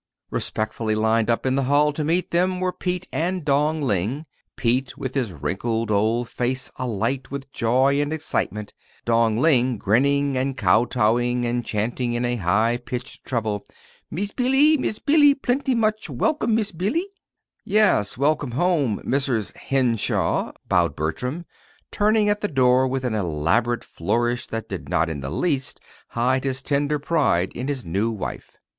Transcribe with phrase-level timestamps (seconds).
[0.31, 4.97] Respectfully lined up in the hall to meet them were Pete and Dong Ling: Pete
[4.97, 8.73] with his wrinkled old face alight with joy and excitement;
[9.05, 13.63] Dong Ling grinning and kotowing, and chanting in a high pitched treble:
[14.09, 17.09] "Miss Billee, Miss Billee plenty much welcome, Miss Billee!"
[17.63, 19.55] "Yes, welcome home, Mrs.
[19.55, 21.45] Henshaw!" bowed Bertram,
[21.91, 26.43] turning at the door, with an elaborate flourish that did not in the least hide
[26.43, 28.57] his tender pride in his new wife.